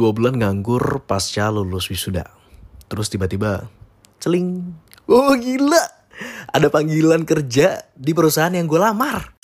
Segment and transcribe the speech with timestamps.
[0.00, 2.24] Dua bulan nganggur pasca lulus wisuda.
[2.88, 3.68] Terus tiba-tiba,
[4.16, 4.72] celing.
[5.04, 5.84] Oh gila,
[6.48, 9.39] ada panggilan kerja di perusahaan yang gue lamar.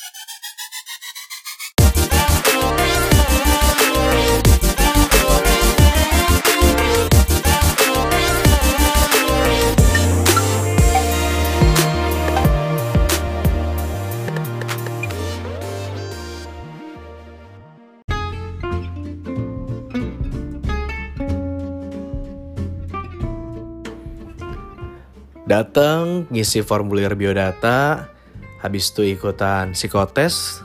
[25.47, 28.11] Datang, ngisi formulir biodata,
[28.59, 30.59] habis itu ikutan psikotes,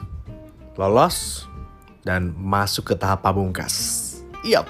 [0.73, 1.45] lolos,
[2.01, 4.09] dan masuk ke tahap pamungkas.
[4.41, 4.65] Yap,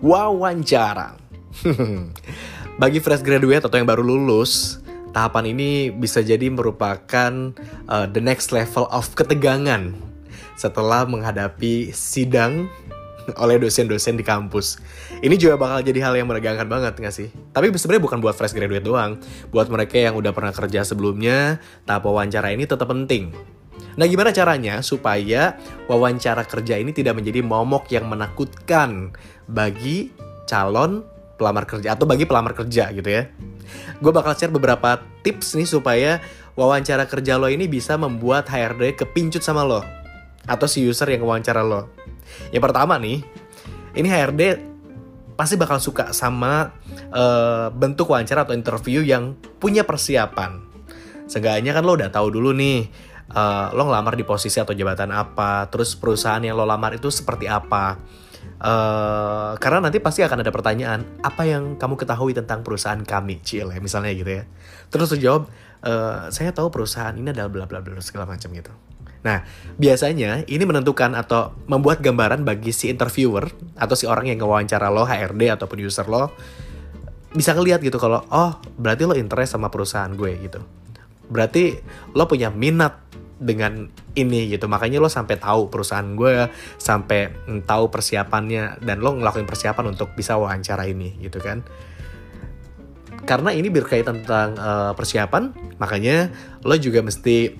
[0.00, 1.20] wawancara.
[2.80, 4.80] Bagi fresh graduate atau yang baru lulus,
[5.12, 7.52] tahapan ini bisa jadi merupakan
[7.84, 9.92] uh, the next level of ketegangan
[10.56, 12.72] setelah menghadapi sidang
[13.42, 14.78] oleh dosen-dosen di kampus.
[15.20, 17.28] Ini juga bakal jadi hal yang menegangkan banget gak sih?
[17.52, 19.20] Tapi sebenarnya bukan buat fresh graduate doang.
[19.50, 21.58] Buat mereka yang udah pernah kerja sebelumnya,
[21.88, 23.32] tahap wawancara ini tetap penting.
[23.94, 25.54] Nah gimana caranya supaya
[25.86, 29.14] wawancara kerja ini tidak menjadi momok yang menakutkan
[29.46, 30.10] bagi
[30.50, 31.06] calon
[31.38, 33.30] pelamar kerja atau bagi pelamar kerja gitu ya.
[34.02, 36.18] Gue bakal share beberapa tips nih supaya
[36.58, 39.82] wawancara kerja lo ini bisa membuat HRD kepincut sama lo.
[40.44, 41.93] Atau si user yang wawancara lo.
[42.50, 43.22] Yang pertama nih,
[43.94, 44.42] ini HRD
[45.34, 46.70] pasti bakal suka sama
[47.10, 50.62] uh, bentuk wawancara atau interview yang punya persiapan.
[51.26, 52.86] Seenggaknya kan lo udah tahu dulu nih,
[53.34, 57.50] uh, lo ngelamar di posisi atau jabatan apa, terus perusahaan yang lo lamar itu seperti
[57.50, 57.98] apa.
[58.64, 63.72] Uh, karena nanti pasti akan ada pertanyaan, apa yang kamu ketahui tentang perusahaan kami, Cile,
[63.80, 64.44] misalnya gitu ya.
[64.92, 65.50] Terus jawab,
[65.82, 68.72] uh, saya tahu perusahaan ini adalah bla bla bla segala macam gitu.
[69.24, 69.40] Nah,
[69.80, 75.08] biasanya ini menentukan atau membuat gambaran bagi si interviewer atau si orang yang ngewawancara lo,
[75.08, 76.28] HRD ataupun user lo,
[77.32, 80.60] bisa ngeliat gitu kalau, oh berarti lo interest sama perusahaan gue gitu.
[81.32, 81.80] Berarti
[82.12, 83.00] lo punya minat
[83.40, 87.32] dengan ini gitu, makanya lo sampai tahu perusahaan gue, sampai
[87.64, 91.64] tahu persiapannya, dan lo ngelakuin persiapan untuk bisa wawancara ini gitu kan
[93.24, 96.28] karena ini berkaitan tentang uh, persiapan, makanya
[96.60, 97.56] lo juga mesti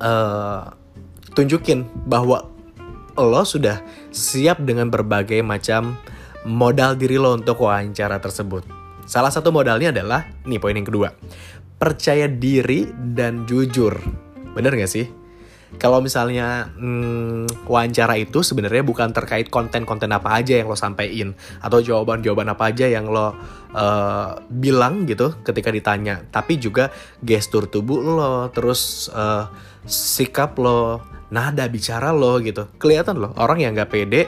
[0.00, 0.72] uh,
[1.36, 2.48] tunjukin bahwa
[3.20, 6.00] lo sudah siap dengan berbagai macam
[6.48, 8.64] modal diri lo untuk wawancara tersebut.
[9.04, 11.12] Salah satu modalnya adalah, nih poin yang kedua,
[11.76, 13.92] percaya diri dan jujur.
[14.54, 15.19] Bener gak sih?
[15.78, 21.30] Kalau misalnya hmm, wawancara itu sebenarnya bukan terkait konten-konten apa aja yang lo sampaikan
[21.62, 23.34] atau jawaban-jawaban apa aja yang lo uh,
[24.50, 26.90] bilang gitu ketika ditanya, tapi juga
[27.22, 29.46] gestur tubuh lo, terus uh,
[29.86, 32.66] sikap lo, nada bicara lo gitu.
[32.82, 34.26] Kelihatan loh orang yang nggak pede,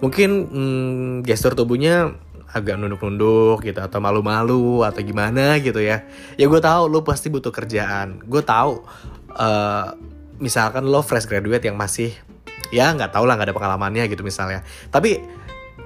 [0.00, 2.16] mungkin hmm, gestur tubuhnya
[2.50, 6.02] agak nunduk-nunduk gitu atau malu-malu atau gimana gitu ya.
[6.34, 8.26] Ya gue tahu lo pasti butuh kerjaan.
[8.26, 8.82] Gue tahu
[9.38, 9.94] uh,
[10.40, 12.16] misalkan lo fresh graduate yang masih
[12.74, 14.64] ya nggak tau lah nggak ada pengalamannya gitu misalnya.
[14.88, 15.20] Tapi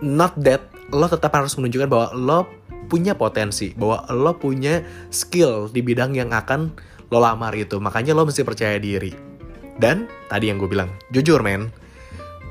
[0.01, 2.39] not that lo tetap harus menunjukkan bahwa lo
[2.87, 6.73] punya potensi, bahwa lo punya skill di bidang yang akan
[7.11, 7.81] lo lamar itu.
[7.83, 9.13] Makanya lo mesti percaya diri.
[9.75, 11.75] Dan tadi yang gue bilang, jujur men,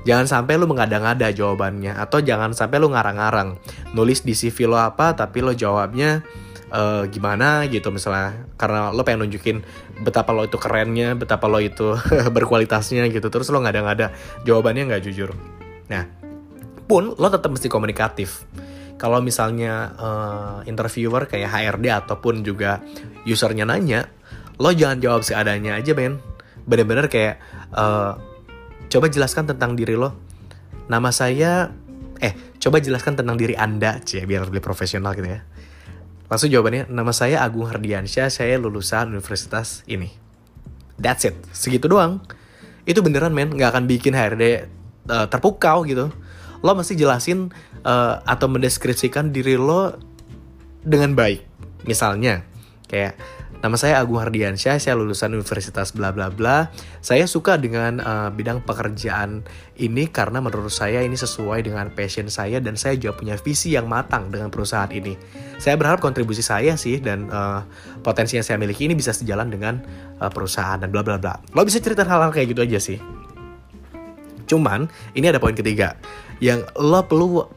[0.03, 3.55] jangan sampai lo mengada-ngada jawabannya atau jangan sampai lo ngarang-ngarang
[3.95, 6.23] nulis di CV lo apa tapi lo jawabnya
[6.73, 8.49] uh, gimana gitu misalnya.
[8.57, 9.61] Karena lo pengen nunjukin
[10.01, 11.93] betapa lo itu kerennya betapa lo itu
[12.35, 13.29] berkualitasnya gitu.
[13.29, 14.11] Terus lo ngada-ngada
[14.43, 15.31] jawabannya nggak jujur.
[15.87, 16.03] Nah
[16.89, 18.43] pun lo tetap mesti komunikatif.
[18.97, 22.81] Kalau misalnya uh, interviewer kayak HRD ataupun juga
[23.27, 24.07] usernya nanya
[24.61, 26.17] lo jangan jawab seadanya aja Ben.
[26.63, 27.39] Bener-bener kayak
[27.75, 28.17] uh,
[28.89, 30.15] coba jelaskan tentang diri lo.
[30.87, 31.71] Nama saya
[32.23, 35.43] eh coba jelaskan tentang diri anda cie biar lebih profesional gitu ya
[36.27, 40.11] langsung jawabannya nama saya Agung Hardiansyah saya lulusan universitas ini.
[40.99, 41.35] That's it.
[41.51, 42.23] Segitu doang.
[42.87, 43.51] Itu beneran men.
[43.53, 44.67] Nggak akan bikin HRD
[45.09, 46.13] uh, terpukau gitu.
[46.63, 47.51] Lo mesti jelasin
[47.83, 49.97] uh, atau mendeskripsikan diri lo
[50.83, 51.43] dengan baik.
[51.83, 52.47] Misalnya
[52.87, 53.19] kayak
[53.63, 56.67] Nama saya Agung Hardiansyah, saya lulusan Universitas bla bla bla.
[56.99, 59.47] Saya suka dengan uh, bidang pekerjaan
[59.79, 63.87] ini karena menurut saya ini sesuai dengan passion saya dan saya juga punya visi yang
[63.87, 65.15] matang dengan perusahaan ini.
[65.63, 67.63] Saya berharap kontribusi saya sih dan uh,
[68.03, 69.79] potensi yang saya miliki ini bisa sejalan dengan
[70.19, 71.39] uh, perusahaan dan bla bla bla.
[71.55, 72.99] Lo bisa cerita hal-hal kayak gitu aja sih.
[74.43, 75.95] Cuman ini ada poin ketiga
[76.43, 77.47] yang lo perlu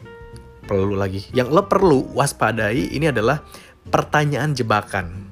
[0.70, 3.42] perlu lagi, yang lo perlu waspadai ini adalah
[3.90, 5.25] pertanyaan jebakan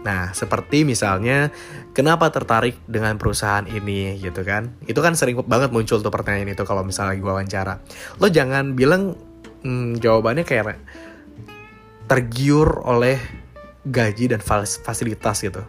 [0.00, 1.52] Nah, seperti misalnya,
[1.92, 4.72] kenapa tertarik dengan perusahaan ini gitu kan?
[4.88, 7.84] Itu kan sering banget muncul tuh pertanyaan itu kalau misalnya gue wawancara.
[8.16, 9.12] Lo jangan bilang
[9.60, 10.80] hmm, jawabannya kayak
[12.08, 13.20] tergiur oleh
[13.84, 14.40] gaji dan
[14.82, 15.62] fasilitas gitu.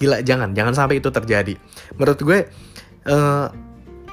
[0.00, 1.54] Gila, jangan, jangan sampai itu terjadi.
[1.98, 2.38] Menurut gue,
[3.10, 3.46] uh,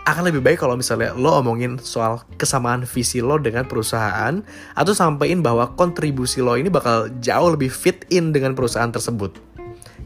[0.08, 4.40] akan lebih baik kalau misalnya lo omongin soal kesamaan visi lo dengan perusahaan
[4.72, 9.36] atau sampaikan bahwa kontribusi lo ini bakal jauh lebih fit in dengan perusahaan tersebut.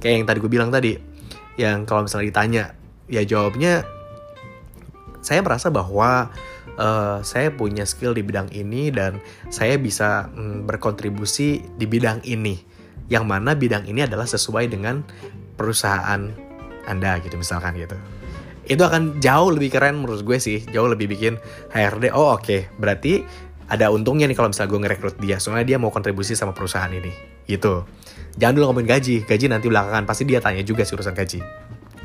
[0.01, 0.98] Kayak yang tadi gue bilang tadi,
[1.62, 2.63] yang kalau misalnya ditanya,
[3.13, 3.86] ya jawabnya
[5.21, 6.33] saya merasa bahwa
[6.81, 9.21] uh, saya punya skill di bidang ini dan
[9.53, 12.57] saya bisa mm, berkontribusi di bidang ini.
[13.06, 15.06] Yang mana bidang ini adalah sesuai dengan
[15.62, 16.25] perusahaan
[16.89, 18.20] Anda gitu misalkan gitu
[18.69, 20.61] itu akan jauh lebih keren menurut gue sih.
[20.69, 21.37] Jauh lebih bikin
[21.73, 22.45] HRD oh oke.
[22.45, 22.61] Okay.
[22.77, 23.25] berarti
[23.71, 25.39] ada untungnya nih kalau misalnya gue ngerekrut dia.
[25.39, 27.11] Soalnya dia mau kontribusi sama perusahaan ini.
[27.47, 27.87] Gitu.
[28.37, 29.15] Jangan dulu ngomongin gaji.
[29.23, 31.39] Gaji nanti belakangan pasti dia tanya juga sih urusan gaji.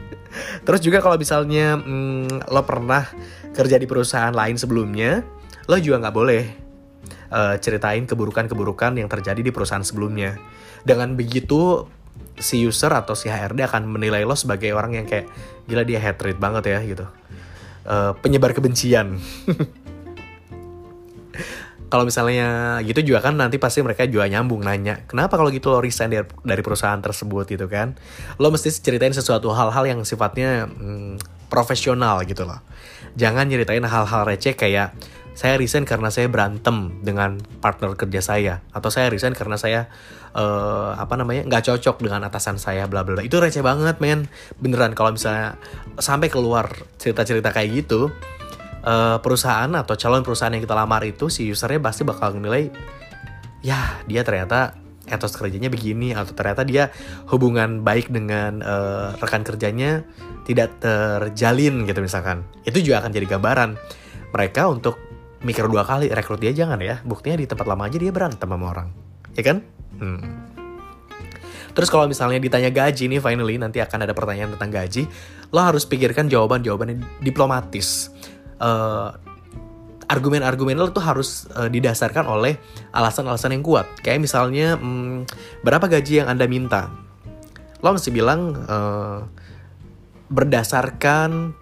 [0.67, 3.05] Terus juga kalau misalnya hmm, lo pernah
[3.53, 5.25] kerja di perusahaan lain sebelumnya
[5.67, 6.43] lo juga nggak boleh
[7.35, 10.39] uh, ceritain keburukan-keburukan yang terjadi di perusahaan sebelumnya.
[10.87, 11.91] Dengan begitu
[12.37, 15.29] si user atau si HRD akan menilai lo sebagai orang yang kayak
[15.65, 17.07] gila dia hatred banget ya gitu.
[17.87, 19.17] Uh, penyebar kebencian.
[21.87, 25.79] Kalau misalnya gitu juga kan nanti pasti mereka juga nyambung nanya kenapa kalau gitu lo
[25.79, 27.47] resign dari, dari perusahaan tersebut?
[27.47, 27.95] Gitu kan.
[28.43, 32.59] Lo mesti ceritain sesuatu hal-hal yang sifatnya hmm, profesional gitu loh.
[33.15, 34.99] Jangan nyeritain hal-hal receh kayak
[35.37, 38.65] saya resign karena saya berantem dengan partner kerja saya.
[38.73, 39.93] Atau saya resign karena saya
[40.33, 44.33] uh, apa namanya nggak cocok dengan atasan saya bla bla itu receh banget men.
[44.57, 45.61] Beneran kalau misalnya
[46.01, 48.09] sampai keluar cerita-cerita kayak gitu
[48.81, 52.73] uh, perusahaan atau calon perusahaan yang kita lamar itu si usernya pasti bakal nilai
[53.61, 54.73] ya dia ternyata
[55.07, 56.91] etos kerjanya begini atau ternyata dia
[57.29, 60.01] hubungan baik dengan uh, rekan kerjanya
[60.49, 62.49] tidak terjalin gitu misalkan.
[62.65, 63.71] Itu juga akan jadi gambaran
[64.33, 65.06] mereka untuk
[65.47, 66.99] mikir dua kali rekrut dia jangan ya.
[67.07, 68.91] Buktinya di tempat lama aja dia berantem sama orang.
[69.39, 69.63] Ya kan?
[69.97, 70.21] Hmm.
[71.77, 75.05] terus kalau misalnya ditanya gaji nih finally nanti akan ada pertanyaan tentang gaji
[75.53, 78.09] lo harus pikirkan jawaban jawabannya diplomatis.
[78.57, 79.13] Uh,
[80.09, 82.57] argumen-argumen lo tuh harus uh, didasarkan oleh
[82.95, 83.87] alasan-alasan yang kuat.
[84.01, 85.27] Kayak misalnya hmm,
[85.67, 86.89] berapa gaji yang anda minta?
[87.85, 89.21] Lo mesti bilang uh,
[90.33, 91.55] berdasarkan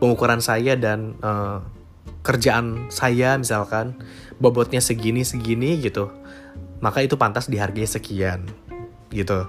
[0.00, 1.62] pengukuran saya dan uh,
[2.22, 3.98] kerjaan saya misalkan
[4.38, 6.10] bobotnya segini segini gitu.
[6.82, 8.46] Maka itu pantas dihargai sekian
[9.14, 9.46] gitu.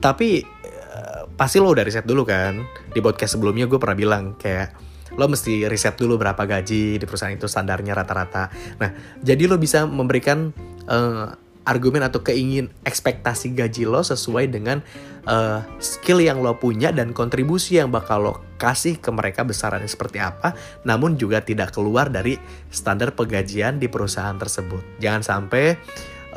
[0.00, 0.44] Tapi
[0.92, 2.64] uh, pasti lo udah riset dulu kan?
[2.92, 4.72] Di podcast sebelumnya gue pernah bilang kayak
[5.12, 8.48] lo mesti riset dulu berapa gaji di perusahaan itu standarnya rata-rata.
[8.80, 10.52] Nah jadi lo bisa memberikan
[10.88, 14.82] uh, argumen atau keingin ekspektasi gaji lo sesuai dengan
[15.26, 20.22] uh, skill yang lo punya dan kontribusi yang bakal lo kasih ke mereka besarannya seperti
[20.22, 20.54] apa,
[20.86, 22.38] namun juga tidak keluar dari
[22.70, 25.02] standar pegajian di perusahaan tersebut.
[25.02, 25.74] Jangan sampai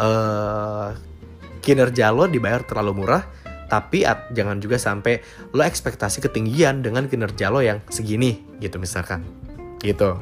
[0.01, 0.89] uh,
[1.61, 3.25] kinerja lo dibayar terlalu murah,
[3.69, 5.21] tapi at, jangan juga sampai
[5.53, 9.25] lo ekspektasi ketinggian dengan kinerja lo yang segini gitu misalkan.
[9.81, 10.17] Gitu.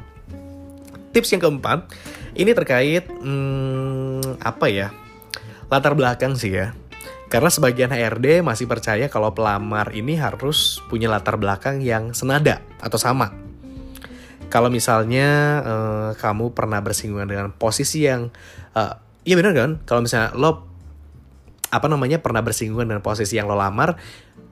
[1.14, 1.94] Tips yang keempat,
[2.34, 4.03] ini terkait hmm,
[4.42, 4.90] apa ya?
[5.68, 6.74] Latar belakang sih ya.
[7.34, 13.02] Karena sebagian HRD masih percaya kalau pelamar ini harus punya latar belakang yang senada atau
[13.02, 13.34] sama.
[14.54, 15.30] Kalau misalnya
[15.66, 18.30] uh, kamu pernah bersinggungan dengan posisi yang,
[18.78, 19.72] uh, iya bener kan?
[19.82, 20.70] Kalau misalnya lo
[21.74, 23.98] apa namanya pernah bersinggungan dengan posisi yang lo lamar,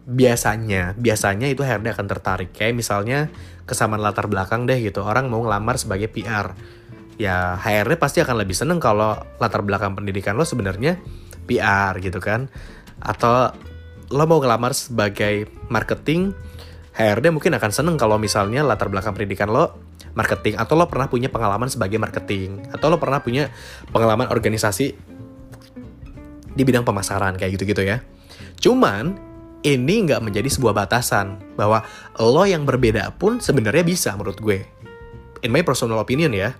[0.09, 2.49] biasanya biasanya itu HRD akan tertarik.
[2.49, 3.29] Kayak misalnya
[3.69, 5.05] kesamaan latar belakang deh gitu.
[5.05, 6.57] Orang mau ngelamar sebagai PR
[7.19, 10.99] ya HRD pasti akan lebih seneng kalau latar belakang pendidikan lo sebenarnya
[11.49, 12.47] PR gitu kan
[13.01, 13.51] atau
[14.11, 16.35] lo mau ngelamar sebagai marketing
[16.91, 21.31] HRD mungkin akan seneng kalau misalnya latar belakang pendidikan lo marketing atau lo pernah punya
[21.31, 23.47] pengalaman sebagai marketing atau lo pernah punya
[23.95, 24.91] pengalaman organisasi
[26.51, 28.03] di bidang pemasaran kayak gitu-gitu ya.
[28.59, 29.15] Cuman
[29.63, 31.85] ini nggak menjadi sebuah batasan bahwa
[32.19, 34.59] lo yang berbeda pun sebenarnya bisa menurut gue.
[35.41, 36.53] In my personal opinion ya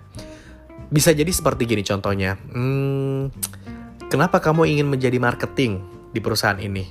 [0.92, 2.36] bisa jadi seperti gini contohnya.
[2.52, 3.32] Hmm,
[4.12, 5.80] kenapa kamu ingin menjadi marketing
[6.12, 6.84] di perusahaan ini?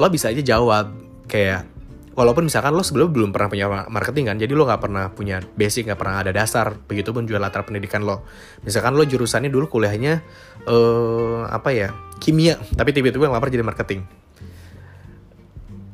[0.00, 0.88] Lo bisa aja jawab
[1.28, 1.68] kayak
[2.16, 5.84] walaupun misalkan lo sebelum belum pernah punya marketing kan, jadi lo nggak pernah punya basic,
[5.84, 8.24] nggak pernah ada dasar, begitu pun juga latar pendidikan lo.
[8.64, 10.24] Misalkan lo jurusannya dulu kuliahnya
[10.64, 11.92] uh, apa ya
[12.24, 14.00] kimia, tapi tiba-tiba ngelamar jadi marketing.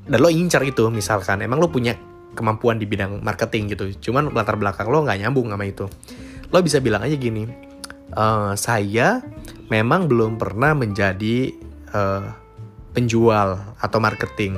[0.09, 1.99] Dan lo ingin cari itu misalkan, emang lo punya
[2.39, 5.91] kemampuan di bidang marketing gitu, cuman latar belakang lo nggak nyambung sama itu
[6.49, 7.69] lo bisa bilang aja gini
[8.15, 9.21] uh, saya
[9.69, 11.53] memang belum pernah menjadi
[11.93, 12.33] uh,
[12.97, 14.57] penjual atau marketing.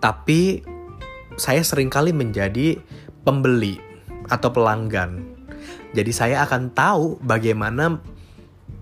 [0.00, 0.64] Tapi
[1.36, 2.80] saya sering kali menjadi
[3.22, 3.76] pembeli
[4.32, 5.28] atau pelanggan.
[5.92, 8.00] Jadi saya akan tahu bagaimana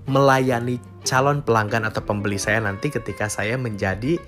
[0.08, 4.20] melayani calon pelanggan atau pembeli saya nanti ketika saya menjadi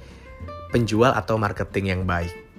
[0.75, 2.50] penjual atau marketing yang baik.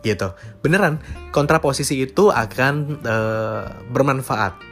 [0.00, 0.28] Gitu.
[0.64, 4.70] Beneran, kontraposisi itu akan uh, bermanfaat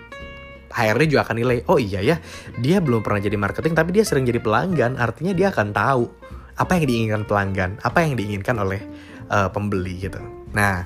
[0.68, 2.16] HRD juga akan nilai, oh iya ya,
[2.60, 6.04] dia belum pernah jadi marketing tapi dia sering jadi pelanggan, artinya dia akan tahu
[6.58, 8.80] apa yang diinginkan pelanggan, apa yang diinginkan oleh
[9.32, 10.20] uh, pembeli gitu.
[10.52, 10.84] Nah,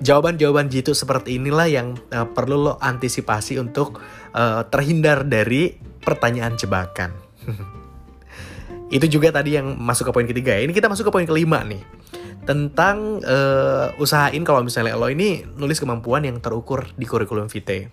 [0.00, 4.00] jawaban-jawaban jitu seperti inilah yang uh, perlu lo antisipasi untuk
[4.32, 7.10] uh, terhindar dari pertanyaan jebakan.
[8.96, 10.62] Itu juga tadi yang masuk ke poin ketiga ya.
[10.62, 11.82] Ini kita masuk ke poin kelima nih.
[12.44, 17.88] Tentang uh, usahain kalau misalnya lo ini nulis kemampuan yang terukur di kurikulum vitae.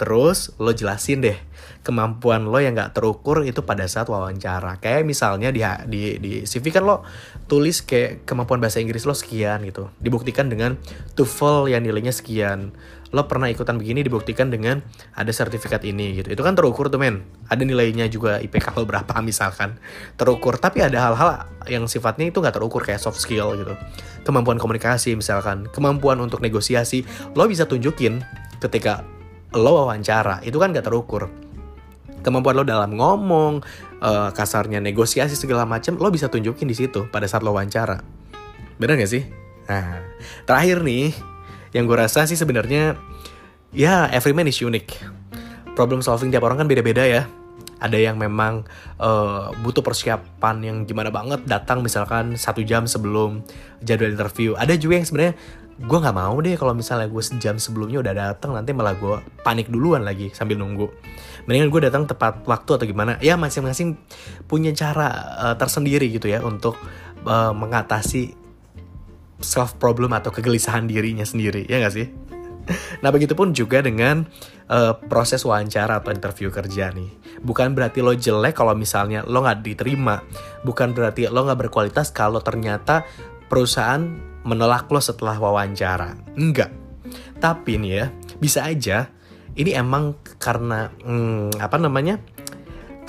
[0.00, 1.36] Terus lo jelasin deh
[1.80, 4.80] kemampuan lo yang gak terukur itu pada saat wawancara.
[4.80, 7.04] Kayak misalnya di, di, di CV kan lo
[7.48, 9.88] tulis kayak kemampuan bahasa Inggris lo sekian gitu.
[10.00, 10.76] Dibuktikan dengan
[11.16, 12.72] TOEFL yang nilainya sekian.
[13.10, 14.82] Lo pernah ikutan begini dibuktikan dengan
[15.18, 16.30] ada sertifikat ini gitu.
[16.30, 17.26] Itu kan terukur tuh men.
[17.50, 19.82] Ada nilainya juga IPK lo berapa misalkan.
[20.14, 20.62] Terukur.
[20.62, 23.74] Tapi ada hal-hal yang sifatnya itu gak terukur kayak soft skill gitu.
[24.22, 25.66] Kemampuan komunikasi misalkan.
[25.74, 27.02] Kemampuan untuk negosiasi.
[27.34, 28.22] Lo bisa tunjukin
[28.62, 29.02] ketika
[29.56, 31.26] lo wawancara itu kan gak terukur
[32.22, 33.64] kemampuan lo dalam ngomong
[33.98, 37.98] uh, kasarnya negosiasi segala macam lo bisa tunjukin di situ pada saat lo wawancara
[38.78, 39.24] bener gak sih
[39.66, 40.02] nah
[40.46, 41.10] terakhir nih
[41.70, 42.98] yang gue rasa sih sebenarnya
[43.70, 44.98] ya every man is unique.
[45.78, 47.24] Problem solving tiap orang kan beda-beda ya.
[47.80, 48.68] Ada yang memang
[49.00, 53.40] uh, butuh persiapan yang gimana banget datang misalkan satu jam sebelum
[53.80, 54.52] jadwal interview.
[54.52, 55.34] Ada juga yang sebenarnya
[55.80, 59.72] gue nggak mau deh kalau misalnya gue sejam sebelumnya udah datang nanti malah gue panik
[59.72, 60.92] duluan lagi sambil nunggu.
[61.48, 63.16] Mendingan gue datang tepat waktu atau gimana.
[63.24, 63.96] Ya masing-masing
[64.44, 65.08] punya cara
[65.40, 66.76] uh, tersendiri gitu ya untuk
[67.24, 68.36] uh, mengatasi
[69.40, 72.08] self problem atau kegelisahan dirinya sendiri ya gak sih
[73.02, 74.22] nah begitupun juga dengan
[74.70, 77.10] uh, proses wawancara atau interview kerja nih
[77.42, 80.22] bukan berarti lo jelek kalau misalnya lo nggak diterima
[80.62, 83.02] bukan berarti lo nggak berkualitas kalau ternyata
[83.50, 86.16] perusahaan menolak lo setelah wawancara.
[86.38, 86.72] Enggak.
[87.42, 88.06] Tapi nih ya,
[88.38, 89.10] bisa aja
[89.58, 92.22] ini emang karena hmm, apa namanya?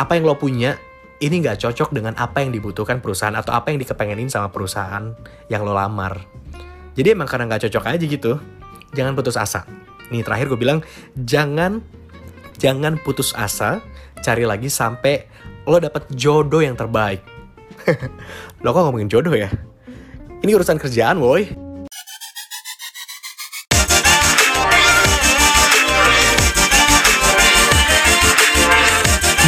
[0.02, 0.76] Apa yang lo punya
[1.22, 5.14] ini nggak cocok dengan apa yang dibutuhkan perusahaan atau apa yang dikepengenin sama perusahaan
[5.54, 6.18] yang lo lamar.
[6.98, 8.42] Jadi emang karena nggak cocok aja gitu.
[8.98, 9.64] Jangan putus asa.
[10.10, 10.82] Nih terakhir gue bilang
[11.16, 11.80] jangan
[12.58, 13.80] jangan putus asa,
[14.20, 15.30] cari lagi sampai
[15.70, 17.22] lo dapet jodoh yang terbaik.
[18.66, 19.48] lo kok ngomongin jodoh ya?
[20.42, 21.71] Ini urusan kerjaan, woi.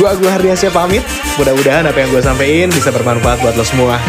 [0.01, 1.05] Gua Agus Hardiansyah pamit.
[1.37, 4.01] Mudah-mudahan apa yang gue sampein bisa bermanfaat buat lo semua.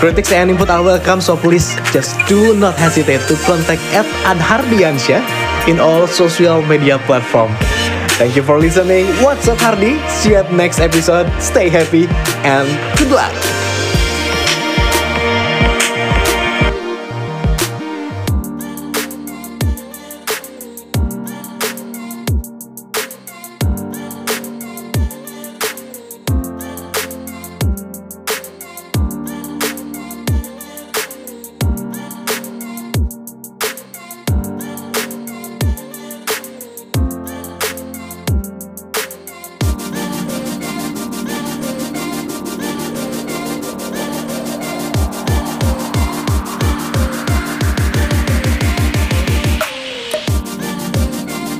[0.00, 5.20] Critics and input are welcome, so please just do not hesitate to contact at Adhardiansyah
[5.68, 7.52] in all social media platform.
[8.16, 9.08] Thank you for listening.
[9.24, 9.98] What's up, Hardy?
[10.06, 11.26] See you at next episode.
[11.42, 12.06] Stay happy
[12.46, 12.68] and
[13.00, 13.32] good luck.